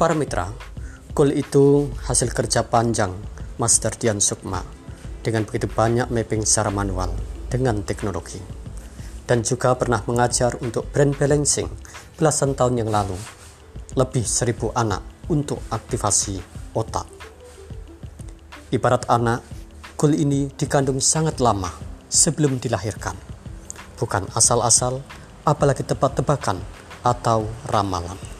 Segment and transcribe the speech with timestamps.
[0.00, 0.48] Para mitra,
[1.12, 3.12] Kul itu hasil kerja panjang
[3.60, 4.64] Master Dian Sukma
[5.20, 7.12] dengan begitu banyak mapping secara manual
[7.52, 8.40] dengan teknologi.
[9.28, 11.68] Dan juga pernah mengajar untuk brand balancing
[12.16, 13.12] belasan tahun yang lalu.
[13.92, 16.40] Lebih seribu anak untuk aktivasi
[16.72, 17.04] otak.
[18.72, 19.44] Ibarat anak,
[20.00, 21.68] Kul ini dikandung sangat lama
[22.08, 23.20] sebelum dilahirkan.
[24.00, 25.04] Bukan asal-asal,
[25.44, 26.56] apalagi tebak-tebakan
[27.04, 28.39] atau ramalan.